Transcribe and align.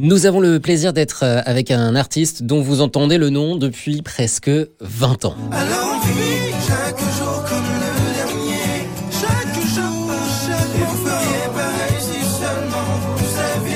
Nous 0.00 0.26
avons 0.26 0.38
le 0.38 0.60
plaisir 0.60 0.92
d'être 0.92 1.24
euh, 1.24 1.40
avec 1.44 1.72
un 1.72 1.96
artiste 1.96 2.44
dont 2.44 2.60
vous 2.60 2.82
entendez 2.82 3.18
le 3.18 3.30
nom 3.30 3.56
depuis 3.56 4.00
presque 4.00 4.48
20 4.80 5.24
ans. 5.24 5.34
Alors 5.50 5.96
on 5.96 6.06
vit 6.06 6.52
chaque 6.68 7.00
jour 7.00 7.44
comme 7.48 7.64
le 7.64 8.14
dernier. 8.14 8.86
Chaque 9.10 9.54
jour, 9.54 10.12
chaque 10.46 10.88
vous 10.88 11.04
feriez 11.04 11.48
pareil 11.52 11.98
si 11.98 12.20
seulement 12.22 12.84
vous 13.16 13.24
saviez. 13.24 13.74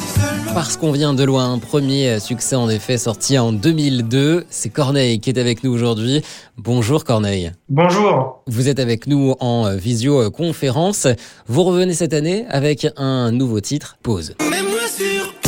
Si 0.00 0.20
seulement 0.20 0.52
Parce 0.52 0.76
qu'on 0.76 0.92
vient 0.92 1.14
de 1.14 1.24
loin, 1.24 1.58
premier 1.58 2.20
succès 2.20 2.56
en 2.56 2.68
effet 2.68 2.98
sorti 2.98 3.38
en 3.38 3.50
2002. 3.50 4.44
C'est 4.50 4.68
Corneille 4.68 5.18
qui 5.18 5.30
est 5.30 5.38
avec 5.38 5.64
nous 5.64 5.72
aujourd'hui. 5.72 6.20
Bonjour 6.58 7.04
Corneille. 7.04 7.52
Bonjour. 7.70 8.42
Vous 8.48 8.68
êtes 8.68 8.80
avec 8.80 9.06
nous 9.06 9.34
en 9.40 9.74
visioconférence. 9.74 11.06
Vous 11.46 11.64
revenez 11.64 11.94
cette 11.94 12.12
année 12.12 12.44
avec 12.50 12.86
un 12.98 13.32
nouveau 13.32 13.60
titre, 13.60 13.96
Pause. 14.02 14.34
Mets-moi 14.42 14.80
sur 14.94 15.43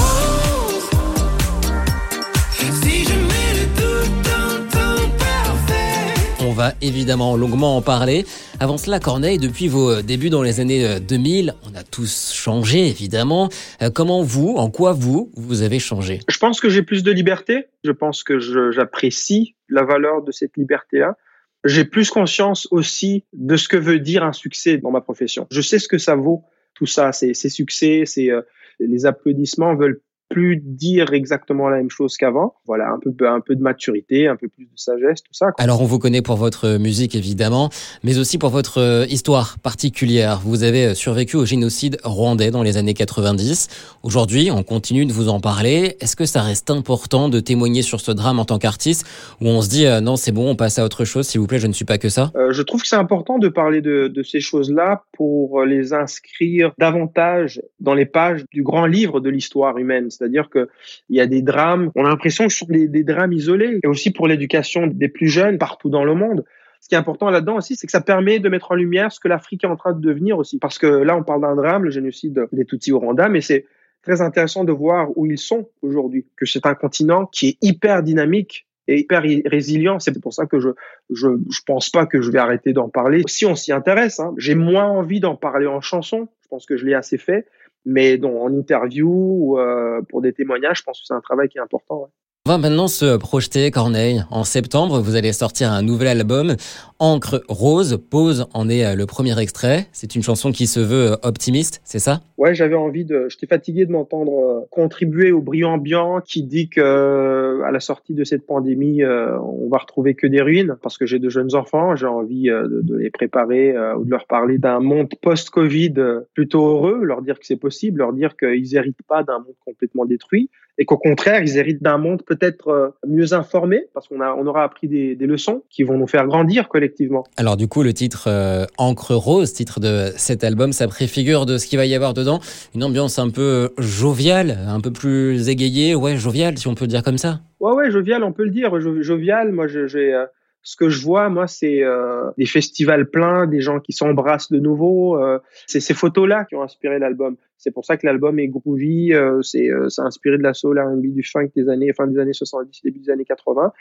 va 6.56 6.72
évidemment 6.80 7.36
longuement 7.36 7.76
en 7.76 7.82
parler. 7.82 8.24
Avant 8.60 8.78
cela, 8.78 8.98
Corneille, 8.98 9.38
depuis 9.38 9.68
vos 9.68 10.00
débuts 10.00 10.30
dans 10.30 10.42
les 10.42 10.58
années 10.58 10.98
2000, 11.00 11.54
on 11.70 11.74
a 11.76 11.82
tous 11.82 12.32
changé 12.32 12.88
évidemment. 12.88 13.50
Euh, 13.82 13.90
Comment 13.94 14.22
vous, 14.22 14.54
en 14.56 14.70
quoi 14.70 14.92
vous, 14.92 15.30
vous 15.36 15.62
avez 15.62 15.78
changé? 15.78 16.20
Je 16.28 16.38
pense 16.38 16.60
que 16.60 16.68
j'ai 16.68 16.82
plus 16.82 17.02
de 17.02 17.12
liberté. 17.12 17.66
Je 17.84 17.92
pense 17.92 18.24
que 18.24 18.40
j'apprécie 18.72 19.54
la 19.68 19.84
valeur 19.84 20.22
de 20.22 20.32
cette 20.32 20.56
liberté-là. 20.56 21.16
J'ai 21.64 21.84
plus 21.84 22.10
conscience 22.10 22.66
aussi 22.70 23.24
de 23.32 23.56
ce 23.56 23.68
que 23.68 23.76
veut 23.76 23.98
dire 23.98 24.24
un 24.24 24.32
succès 24.32 24.78
dans 24.78 24.90
ma 24.90 25.00
profession. 25.00 25.46
Je 25.50 25.60
sais 25.60 25.78
ce 25.78 25.88
que 25.88 25.98
ça 25.98 26.14
vaut, 26.14 26.44
tout 26.74 26.86
ça, 26.86 27.12
ces, 27.12 27.34
succès, 27.34 28.04
ces, 28.06 28.30
euh, 28.30 28.42
les 28.78 29.04
applaudissements 29.04 29.74
veulent 29.74 30.00
plus 30.28 30.56
dire 30.56 31.12
exactement 31.12 31.68
la 31.68 31.78
même 31.78 31.90
chose 31.90 32.16
qu'avant. 32.16 32.54
Voilà, 32.66 32.90
un 32.90 32.98
peu, 32.98 33.28
un 33.28 33.40
peu 33.40 33.54
de 33.54 33.62
maturité, 33.62 34.26
un 34.26 34.36
peu 34.36 34.48
plus 34.48 34.64
de 34.64 34.70
sagesse, 34.74 35.22
tout 35.22 35.32
ça. 35.32 35.52
quoi. 35.52 35.62
Alors 35.62 35.80
on 35.82 35.84
vous 35.84 35.98
connaît 35.98 36.22
pour 36.22 36.36
votre 36.36 36.78
musique 36.78 37.14
évidemment, 37.14 37.70
mais 38.02 38.18
aussi 38.18 38.38
pour 38.38 38.50
votre 38.50 38.78
euh, 38.78 39.06
histoire 39.08 39.58
particulière. 39.58 40.40
Vous 40.44 40.62
avez 40.62 40.86
euh, 40.86 40.94
survécu 40.94 41.36
au 41.36 41.44
génocide 41.44 41.98
rwandais 42.02 42.50
dans 42.50 42.62
les 42.62 42.76
années 42.76 42.94
90. 42.94 43.68
Aujourd'hui, 44.02 44.50
on 44.50 44.62
continue 44.62 45.06
de 45.06 45.12
vous 45.12 45.28
en 45.28 45.40
parler. 45.40 45.96
Est-ce 46.00 46.16
que 46.16 46.26
ça 46.26 46.42
reste 46.42 46.70
important 46.70 47.28
de 47.28 47.40
témoigner 47.40 47.82
sur 47.82 48.00
ce 48.00 48.12
drame 48.12 48.38
en 48.38 48.44
tant 48.44 48.58
qu'artiste 48.58 49.06
ou 49.40 49.46
on 49.48 49.62
se 49.62 49.68
dit 49.68 49.86
euh, 49.86 50.00
non 50.00 50.16
c'est 50.16 50.32
bon, 50.32 50.50
on 50.50 50.56
passe 50.56 50.78
à 50.78 50.84
autre 50.84 51.04
chose, 51.04 51.26
s'il 51.26 51.40
vous 51.40 51.46
plaît, 51.46 51.58
je 51.58 51.66
ne 51.66 51.72
suis 51.72 51.84
pas 51.84 51.98
que 51.98 52.08
ça? 52.08 52.32
Euh, 52.36 52.52
je 52.52 52.62
trouve 52.62 52.82
que 52.82 52.88
c'est 52.88 52.96
important 52.96 53.38
de 53.38 53.48
parler 53.48 53.80
de, 53.80 54.08
de 54.08 54.22
ces 54.22 54.40
choses-là 54.40 55.04
pour 55.12 55.62
les 55.62 55.92
inscrire 55.92 56.72
davantage 56.78 57.62
dans 57.80 57.94
les 57.94 58.06
pages 58.06 58.44
du 58.52 58.62
grand 58.62 58.86
livre 58.86 59.20
de 59.20 59.30
l'histoire 59.30 59.78
humaine. 59.78 60.10
C'est-à-dire 60.16 60.48
que 60.48 60.68
il 61.08 61.16
y 61.16 61.20
a 61.20 61.26
des 61.26 61.42
drames, 61.42 61.90
on 61.94 62.04
a 62.04 62.08
l'impression 62.08 62.46
que 62.46 62.52
ce 62.52 62.60
sont 62.60 62.66
des, 62.68 63.04
drames 63.04 63.32
isolés, 63.32 63.80
et 63.82 63.86
aussi 63.86 64.10
pour 64.10 64.26
l'éducation 64.26 64.86
des 64.86 65.08
plus 65.08 65.28
jeunes 65.28 65.58
partout 65.58 65.90
dans 65.90 66.04
le 66.04 66.14
monde. 66.14 66.44
Ce 66.80 66.88
qui 66.88 66.94
est 66.94 66.98
important 66.98 67.30
là-dedans 67.30 67.56
aussi, 67.56 67.74
c'est 67.76 67.86
que 67.86 67.90
ça 67.90 68.00
permet 68.00 68.38
de 68.38 68.48
mettre 68.48 68.70
en 68.70 68.74
lumière 68.74 69.10
ce 69.10 69.18
que 69.18 69.28
l'Afrique 69.28 69.64
est 69.64 69.68
en 69.68 69.76
train 69.76 69.92
de 69.92 70.00
devenir 70.00 70.38
aussi. 70.38 70.58
Parce 70.58 70.78
que 70.78 70.86
là, 70.86 71.16
on 71.16 71.24
parle 71.24 71.40
d'un 71.40 71.56
drame, 71.56 71.84
le 71.84 71.90
génocide 71.90 72.46
des 72.52 72.64
Tutsis 72.64 72.92
au 72.92 73.00
Rwanda, 73.00 73.28
mais 73.28 73.40
c'est 73.40 73.66
très 74.02 74.20
intéressant 74.20 74.62
de 74.64 74.72
voir 74.72 75.08
où 75.16 75.26
ils 75.26 75.38
sont 75.38 75.68
aujourd'hui. 75.82 76.26
Que 76.36 76.46
c'est 76.46 76.66
un 76.66 76.74
continent 76.74 77.26
qui 77.26 77.48
est 77.48 77.58
hyper 77.60 78.02
dynamique 78.02 78.66
et 78.88 79.00
hyper 79.00 79.22
résilient. 79.46 79.98
C'est 79.98 80.20
pour 80.20 80.32
ça 80.32 80.46
que 80.46 80.60
je, 80.60 80.68
je, 81.10 81.28
je 81.50 81.60
pense 81.66 81.90
pas 81.90 82.06
que 82.06 82.22
je 82.22 82.30
vais 82.30 82.38
arrêter 82.38 82.72
d'en 82.72 82.88
parler. 82.88 83.22
Si 83.26 83.44
on 83.46 83.56
s'y 83.56 83.72
intéresse, 83.72 84.20
hein, 84.20 84.32
j'ai 84.36 84.54
moins 84.54 84.86
envie 84.86 85.18
d'en 85.18 85.34
parler 85.34 85.66
en 85.66 85.80
chanson. 85.80 86.28
Je 86.42 86.48
pense 86.48 86.66
que 86.66 86.76
je 86.76 86.84
l'ai 86.84 86.94
assez 86.94 87.18
fait. 87.18 87.46
Mais 87.86 88.18
dans, 88.18 88.34
en 88.42 88.52
interview 88.52 89.08
ou 89.08 89.58
euh, 89.58 90.02
pour 90.02 90.20
des 90.20 90.32
témoignages, 90.32 90.78
je 90.78 90.82
pense 90.82 91.00
que 91.00 91.06
c'est 91.06 91.14
un 91.14 91.20
travail 91.20 91.48
qui 91.48 91.58
est 91.58 91.62
important. 91.62 92.02
ouais. 92.02 92.08
On 92.46 92.50
va 92.50 92.58
maintenant 92.58 92.86
se 92.86 93.16
projeter, 93.16 93.72
Corneille. 93.72 94.22
En 94.30 94.44
septembre, 94.44 95.00
vous 95.00 95.16
allez 95.16 95.32
sortir 95.32 95.72
un 95.72 95.82
nouvel 95.82 96.06
album, 96.06 96.54
Encre 97.00 97.42
Rose. 97.48 97.98
Pause 98.08 98.46
en 98.54 98.68
est 98.68 98.86
euh, 98.86 98.94
le 98.94 99.04
premier 99.04 99.36
extrait. 99.40 99.88
C'est 99.90 100.14
une 100.14 100.22
chanson 100.22 100.52
qui 100.52 100.68
se 100.68 100.78
veut 100.78 101.10
euh, 101.10 101.16
optimiste, 101.24 101.80
c'est 101.82 101.98
ça? 101.98 102.20
Ouais, 102.38 102.54
j'avais 102.54 102.76
envie 102.76 103.04
de. 103.04 103.26
J'étais 103.28 103.48
fatigué 103.48 103.84
de 103.84 103.90
m'entendre 103.90 104.38
euh, 104.38 104.60
contribuer 104.70 105.32
au 105.32 105.40
brillant 105.40 105.72
ambiant 105.72 106.20
qui 106.20 106.44
dit 106.44 106.68
que 106.68 107.62
à 107.64 107.72
la 107.72 107.80
sortie 107.80 108.14
de 108.14 108.22
cette 108.22 108.46
pandémie, 108.46 109.04
on 109.04 109.68
va 109.68 109.78
retrouver 109.78 110.14
que 110.14 110.28
des 110.28 110.40
ruines. 110.40 110.76
Parce 110.82 110.98
que 110.98 111.04
j'ai 111.04 111.18
de 111.18 111.28
jeunes 111.28 111.56
enfants, 111.56 111.96
j'ai 111.96 112.06
envie 112.06 112.44
de, 112.44 112.96
les 112.96 113.10
préparer 113.10 113.74
ou 113.98 114.04
de 114.04 114.10
leur 114.10 114.26
parler 114.26 114.58
d'un 114.58 114.78
monde 114.78 115.08
post-Covid 115.20 115.94
plutôt 116.32 116.64
heureux, 116.64 117.02
leur 117.02 117.22
dire 117.22 117.40
que 117.40 117.44
c'est 117.44 117.56
possible, 117.56 117.98
leur 117.98 118.12
dire 118.12 118.36
qu'ils 118.36 118.76
héritent 118.76 119.02
pas 119.08 119.24
d'un 119.24 119.38
monde 119.38 119.56
complètement 119.64 120.04
détruit 120.04 120.48
et 120.78 120.84
qu'au 120.84 120.98
contraire, 120.98 121.42
ils 121.42 121.56
héritent 121.56 121.82
d'un 121.82 121.98
monde 121.98 122.22
peut-être 122.26 122.68
euh, 122.68 122.88
mieux 123.06 123.32
informé 123.32 123.86
parce 123.94 124.08
qu'on 124.08 124.20
a, 124.20 124.34
on 124.34 124.46
aura 124.46 124.62
appris 124.64 124.88
des, 124.88 125.14
des 125.14 125.26
leçons 125.26 125.62
qui 125.70 125.82
vont 125.82 125.96
nous 125.98 126.06
faire 126.06 126.26
grandir 126.26 126.68
collectivement. 126.68 127.24
Alors 127.36 127.56
du 127.56 127.66
coup, 127.68 127.82
le 127.82 127.92
titre 127.92 128.24
euh, 128.28 128.66
Encre 128.78 129.12
Rose, 129.14 129.52
titre 129.52 129.80
de 129.80 130.10
cet 130.16 130.44
album, 130.44 130.72
ça 130.72 130.86
préfigure 130.88 131.46
de 131.46 131.58
ce 131.58 131.66
qu'il 131.66 131.78
va 131.78 131.86
y 131.86 131.94
avoir 131.94 132.14
dedans. 132.14 132.40
Une 132.74 132.84
ambiance 132.84 133.18
un 133.18 133.30
peu 133.30 133.40
euh, 133.42 133.68
joviale, 133.78 134.58
un 134.68 134.80
peu 134.80 134.90
plus 134.90 135.48
égayée, 135.48 135.94
ouais, 135.94 136.16
joviale, 136.16 136.58
si 136.58 136.68
on 136.68 136.74
peut 136.74 136.84
le 136.84 136.88
dire 136.90 137.02
comme 137.02 137.18
ça. 137.18 137.40
Ouais, 137.60 137.72
ouais, 137.72 137.90
jovial, 137.90 138.22
on 138.22 138.32
peut 138.32 138.44
le 138.44 138.50
dire. 138.50 138.78
Jo- 138.80 139.02
jovial, 139.02 139.52
moi, 139.52 139.66
je- 139.66 139.86
j'ai, 139.86 140.12
euh, 140.14 140.26
ce 140.66 140.74
que 140.74 140.88
je 140.88 141.00
vois, 141.00 141.28
moi, 141.28 141.46
c'est 141.46 141.84
euh, 141.84 142.28
des 142.38 142.44
festivals 142.44 143.08
pleins, 143.08 143.46
des 143.46 143.60
gens 143.60 143.78
qui 143.78 143.92
s'embrassent 143.92 144.50
de 144.50 144.58
nouveau. 144.58 145.16
euh, 145.16 145.38
c'est 145.68 145.78
ces 145.78 145.94
photos-là 145.94 146.44
qui 146.44 146.56
ont 146.56 146.62
inspiré 146.62 146.98
l'album. 146.98 147.36
C'est 147.56 147.70
pour 147.70 147.84
ça 147.84 147.96
que 147.96 148.04
l'album 148.04 148.40
est 148.40 148.48
groovy. 148.48 149.14
euh, 149.14 149.40
c'est, 149.42 149.70
euh, 149.70 149.88
c'est 149.88 150.02
inspiré 150.02 150.38
de 150.38 150.42
la 150.42 150.54
soul 150.54 150.80
R&B, 150.80 151.14
du 151.14 151.22
funk 151.22 151.50
des 151.54 151.68
années, 151.68 151.92
fin 151.92 152.08
des 152.08 152.18
années 152.18 152.32
70, 152.32 152.80
début 152.82 152.98
des 152.98 153.10
années 153.10 153.24
80. 153.24 153.72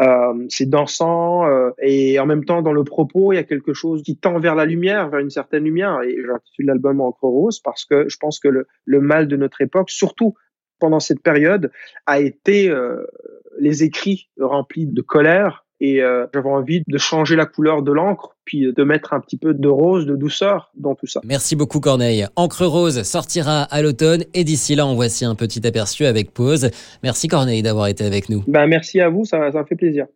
Euh, 0.00 0.46
c'est 0.48 0.64
dansant 0.64 1.46
euh, 1.46 1.72
et 1.82 2.18
en 2.18 2.24
même 2.24 2.46
temps, 2.46 2.62
dans 2.62 2.72
le 2.72 2.84
propos, 2.84 3.34
il 3.34 3.36
y 3.36 3.38
a 3.38 3.44
quelque 3.44 3.74
chose 3.74 4.02
qui 4.02 4.16
tend 4.16 4.40
vers 4.40 4.54
la 4.54 4.64
lumière, 4.64 5.10
vers 5.10 5.20
une 5.20 5.28
certaine 5.28 5.64
lumière. 5.64 6.00
Et 6.04 6.16
j'intitule 6.26 6.64
l'album 6.64 7.02
Encre 7.02 7.24
Rose 7.24 7.60
parce 7.60 7.84
que 7.84 8.08
je 8.08 8.16
pense 8.18 8.40
que 8.40 8.48
le, 8.48 8.66
le 8.86 9.00
mal 9.02 9.28
de 9.28 9.36
notre 9.36 9.60
époque, 9.60 9.90
surtout 9.90 10.32
pendant 10.78 11.00
cette 11.00 11.20
période, 11.22 11.70
a 12.06 12.18
été 12.18 12.74
les 13.58 13.84
écrits 13.84 14.30
remplis 14.38 14.86
de 14.86 15.02
colère 15.02 15.66
et 15.80 16.02
euh, 16.02 16.26
j'avais 16.34 16.48
envie 16.48 16.82
de 16.86 16.98
changer 16.98 17.36
la 17.36 17.46
couleur 17.46 17.82
de 17.82 17.92
l'encre 17.92 18.36
puis 18.44 18.72
de 18.76 18.84
mettre 18.84 19.12
un 19.12 19.20
petit 19.20 19.36
peu 19.36 19.54
de 19.54 19.68
rose, 19.68 20.06
de 20.06 20.16
douceur 20.16 20.70
dans 20.76 20.94
tout 20.94 21.06
ça. 21.06 21.20
Merci 21.24 21.56
beaucoup 21.56 21.80
Corneille. 21.80 22.26
Encre 22.36 22.66
Rose 22.66 23.02
sortira 23.02 23.62
à 23.62 23.82
l'automne 23.82 24.24
et 24.34 24.44
d'ici 24.44 24.74
là, 24.74 24.86
on 24.86 24.94
voici 24.94 25.24
un 25.24 25.34
petit 25.34 25.66
aperçu 25.66 26.04
avec 26.04 26.32
pause. 26.32 26.70
Merci 27.02 27.28
Corneille 27.28 27.62
d'avoir 27.62 27.86
été 27.86 28.04
avec 28.04 28.28
nous. 28.28 28.42
Ben 28.46 28.66
merci 28.66 29.00
à 29.00 29.08
vous, 29.08 29.24
ça, 29.24 29.50
ça 29.52 29.60
me 29.60 29.64
fait 29.64 29.76
plaisir. 29.76 30.06